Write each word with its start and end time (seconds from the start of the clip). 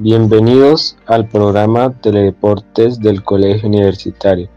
Bienvenidos 0.00 0.96
al 1.06 1.26
programa 1.26 1.92
Teledeportes 1.92 3.00
del 3.00 3.24
Colegio 3.24 3.68
Universitario, 3.68 4.48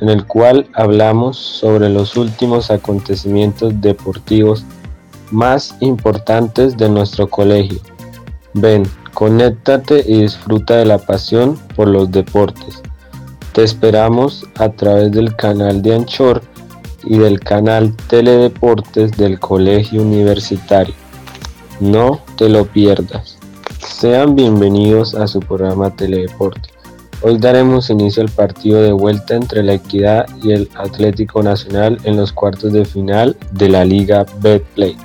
en 0.00 0.08
el 0.08 0.26
cual 0.26 0.70
hablamos 0.72 1.36
sobre 1.36 1.90
los 1.90 2.16
últimos 2.16 2.70
acontecimientos 2.70 3.78
deportivos 3.82 4.64
más 5.30 5.76
importantes 5.80 6.78
de 6.78 6.88
nuestro 6.88 7.28
colegio. 7.28 7.78
Ven, 8.54 8.84
conéctate 9.12 10.02
y 10.06 10.22
disfruta 10.22 10.76
de 10.76 10.86
la 10.86 10.96
pasión 10.96 11.58
por 11.76 11.88
los 11.88 12.10
deportes. 12.10 12.80
Te 13.52 13.64
esperamos 13.64 14.46
a 14.54 14.70
través 14.70 15.12
del 15.12 15.36
canal 15.36 15.82
de 15.82 15.94
Anchor 15.94 16.40
y 17.04 17.18
del 17.18 17.38
canal 17.40 17.94
Teledeportes 18.08 19.12
del 19.18 19.38
Colegio 19.40 20.00
Universitario. 20.00 20.94
No 21.80 22.22
te 22.38 22.48
lo 22.48 22.64
pierdas. 22.64 23.35
Sean 23.86 24.34
bienvenidos 24.34 25.14
a 25.14 25.26
su 25.26 25.40
programa 25.40 25.94
Teledeporte. 25.94 26.68
Hoy 27.22 27.38
daremos 27.38 27.88
inicio 27.88 28.22
al 28.22 28.28
partido 28.28 28.82
de 28.82 28.92
vuelta 28.92 29.34
entre 29.36 29.62
la 29.62 29.74
Equidad 29.74 30.26
y 30.42 30.52
el 30.52 30.68
Atlético 30.74 31.42
Nacional 31.42 31.98
en 32.04 32.16
los 32.16 32.32
cuartos 32.32 32.74
de 32.74 32.84
final 32.84 33.36
de 33.52 33.70
la 33.70 33.84
Liga 33.86 34.26
Betplay. 34.40 34.96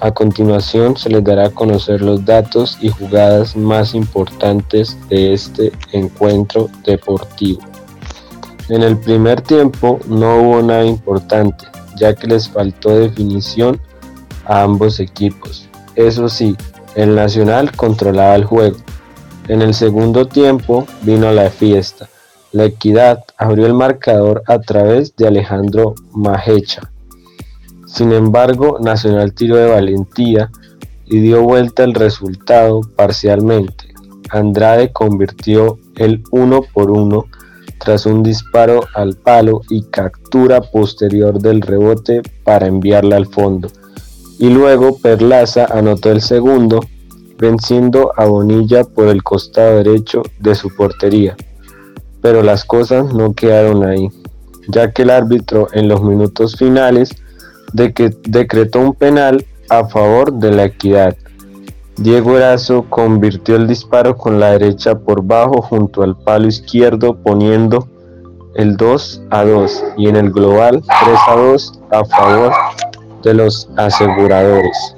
A 0.00 0.10
continuación 0.10 0.96
se 0.96 1.08
les 1.08 1.24
dará 1.24 1.46
a 1.46 1.50
conocer 1.50 2.02
los 2.02 2.24
datos 2.24 2.76
y 2.82 2.90
jugadas 2.90 3.56
más 3.56 3.94
importantes 3.94 4.98
de 5.08 5.32
este 5.32 5.72
encuentro 5.92 6.68
deportivo. 6.84 7.60
En 8.68 8.82
el 8.82 8.98
primer 8.98 9.40
tiempo 9.40 10.00
no 10.06 10.42
hubo 10.42 10.62
nada 10.62 10.84
importante, 10.84 11.64
ya 11.96 12.14
que 12.14 12.26
les 12.26 12.48
faltó 12.48 12.90
definición 12.90 13.80
a 14.44 14.62
ambos 14.62 15.00
equipos. 15.00 15.66
Eso 15.94 16.28
sí, 16.28 16.54
el 16.94 17.14
Nacional 17.14 17.72
controlaba 17.72 18.34
el 18.34 18.44
juego. 18.44 18.76
En 19.48 19.62
el 19.62 19.74
segundo 19.74 20.26
tiempo 20.26 20.86
vino 21.02 21.30
la 21.32 21.50
fiesta. 21.50 22.08
La 22.52 22.64
Equidad 22.64 23.24
abrió 23.36 23.66
el 23.66 23.74
marcador 23.74 24.42
a 24.46 24.58
través 24.58 25.14
de 25.16 25.26
Alejandro 25.26 25.94
Majecha. 26.12 26.90
Sin 27.86 28.12
embargo, 28.12 28.78
Nacional 28.80 29.32
tiró 29.32 29.56
de 29.56 29.68
valentía 29.68 30.50
y 31.06 31.20
dio 31.20 31.42
vuelta 31.42 31.84
el 31.84 31.94
resultado 31.94 32.80
parcialmente. 32.96 33.94
Andrade 34.30 34.92
convirtió 34.92 35.78
el 35.96 36.22
1 36.30 36.62
por 36.74 36.90
1 36.90 37.24
tras 37.78 38.06
un 38.06 38.22
disparo 38.22 38.80
al 38.94 39.14
palo 39.14 39.62
y 39.70 39.84
captura 39.84 40.60
posterior 40.60 41.40
del 41.40 41.62
rebote 41.62 42.22
para 42.44 42.66
enviarla 42.66 43.16
al 43.16 43.26
fondo 43.26 43.68
y 44.38 44.50
luego 44.50 44.98
Perlaza 44.98 45.66
anotó 45.66 46.10
el 46.10 46.20
segundo, 46.20 46.80
venciendo 47.38 48.12
a 48.16 48.26
Bonilla 48.26 48.84
por 48.84 49.08
el 49.08 49.22
costado 49.22 49.76
derecho 49.76 50.22
de 50.38 50.54
su 50.54 50.74
portería. 50.74 51.36
Pero 52.22 52.42
las 52.42 52.64
cosas 52.64 53.12
no 53.12 53.34
quedaron 53.34 53.84
ahí, 53.84 54.08
ya 54.68 54.92
que 54.92 55.02
el 55.02 55.10
árbitro 55.10 55.68
en 55.72 55.88
los 55.88 56.02
minutos 56.02 56.56
finales 56.56 57.10
de 57.72 57.92
que 57.92 58.16
decretó 58.24 58.80
un 58.80 58.94
penal 58.94 59.44
a 59.68 59.86
favor 59.86 60.32
de 60.32 60.52
la 60.52 60.64
equidad. 60.64 61.16
Diego 61.96 62.36
Erazo 62.36 62.84
convirtió 62.88 63.56
el 63.56 63.66
disparo 63.66 64.16
con 64.16 64.38
la 64.38 64.52
derecha 64.52 64.98
por 64.98 65.24
bajo 65.24 65.62
junto 65.62 66.02
al 66.02 66.16
palo 66.16 66.46
izquierdo 66.46 67.16
poniendo 67.16 67.88
el 68.54 68.76
2 68.76 69.22
a 69.30 69.44
2 69.44 69.84
y 69.96 70.08
en 70.08 70.16
el 70.16 70.30
global 70.30 70.82
3 71.04 71.18
a 71.26 71.36
2 71.36 71.80
a 71.90 72.04
favor 72.04 72.52
de 73.22 73.34
los 73.34 73.70
aseguradores. 73.76 74.96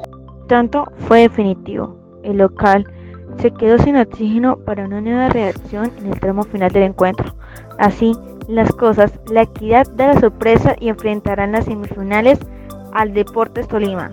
Tanto 0.48 0.84
fue 1.06 1.20
definitivo. 1.20 1.96
El 2.22 2.38
local 2.38 2.86
se 3.38 3.50
quedó 3.52 3.78
sin 3.78 3.96
oxígeno 3.96 4.58
para 4.58 4.84
una 4.84 5.00
nueva 5.00 5.28
reacción 5.28 5.90
en 5.98 6.12
el 6.12 6.20
tramo 6.20 6.42
final 6.42 6.70
del 6.72 6.84
encuentro. 6.84 7.34
Así 7.78 8.14
las 8.48 8.72
cosas, 8.72 9.12
la 9.30 9.42
equidad 9.42 9.86
da 9.94 10.08
la 10.08 10.20
sorpresa 10.20 10.74
y 10.80 10.88
enfrentarán 10.88 11.52
las 11.52 11.66
semifinales 11.66 12.38
al 12.92 13.14
Deportes 13.14 13.68
Tolima. 13.68 14.10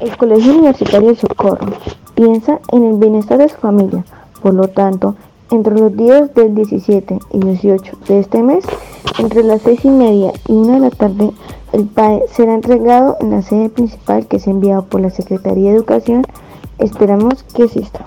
El 0.00 0.16
Colegio 0.16 0.52
Universitario 0.52 1.08
de 1.08 1.16
Socorro 1.16 1.72
piensa 2.14 2.60
en 2.70 2.84
el 2.84 2.98
bienestar 2.98 3.38
de 3.38 3.48
su 3.48 3.56
familia. 3.56 4.04
Por 4.40 4.54
lo 4.54 4.68
tanto, 4.68 5.16
entre 5.50 5.74
los 5.76 5.96
días 5.96 6.32
del 6.34 6.54
17 6.54 7.18
y 7.32 7.38
18 7.40 7.98
de 8.06 8.20
este 8.20 8.40
mes, 8.42 8.64
entre 9.18 9.42
las 9.42 9.62
6 9.62 9.84
y 9.86 9.90
media 9.90 10.32
y 10.46 10.52
1 10.52 10.74
de 10.74 10.78
la 10.78 10.90
tarde, 10.90 11.32
el 11.72 11.86
PAE 11.86 12.22
será 12.30 12.54
entregado 12.54 13.16
en 13.20 13.30
la 13.30 13.42
sede 13.42 13.70
principal 13.70 14.28
que 14.28 14.36
es 14.36 14.46
enviado 14.46 14.84
por 14.84 15.00
la 15.00 15.10
Secretaría 15.10 15.70
de 15.70 15.76
Educación. 15.78 16.24
Esperamos 16.78 17.42
que 17.42 17.64
exista. 17.64 18.04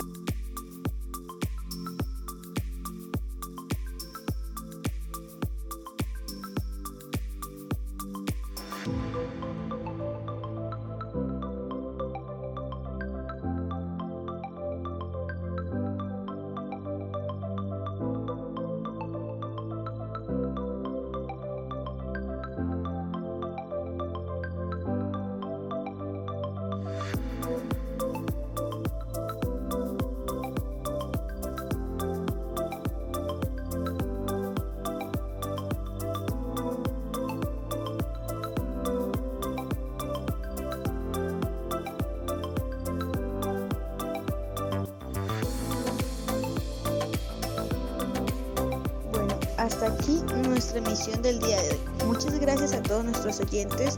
Hasta 49.72 49.88
aquí 49.88 50.22
nuestra 50.48 50.80
emisión 50.80 51.22
del 51.22 51.40
día 51.40 51.62
de 51.62 51.70
hoy. 51.70 52.08
Muchas 52.08 52.40
gracias 52.40 52.74
a 52.74 52.84
todos 52.84 53.06
nuestros 53.06 53.40
oyentes. 53.40 53.96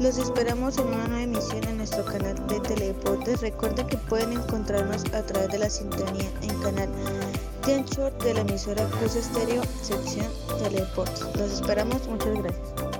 Los 0.00 0.18
esperamos 0.18 0.76
en 0.78 0.88
una 0.88 1.06
nueva 1.06 1.22
emisión 1.22 1.64
en 1.64 1.78
nuestro 1.78 2.04
canal 2.04 2.34
de 2.48 2.60
Teledeportes. 2.60 3.40
Recuerden 3.40 3.86
que 3.86 3.96
pueden 3.96 4.32
encontrarnos 4.32 5.04
a 5.14 5.22
través 5.22 5.48
de 5.50 5.58
la 5.58 5.70
sintonía 5.70 6.28
en 6.42 6.58
canal 6.60 6.88
Short 7.66 8.22
de 8.22 8.34
la 8.34 8.40
emisora 8.40 8.84
Cruz 8.98 9.16
Estéreo, 9.16 9.62
sección 9.82 10.26
Teledeportes. 10.58 11.24
Los 11.36 11.52
esperamos. 11.52 12.06
Muchas 12.08 12.34
gracias. 12.34 12.95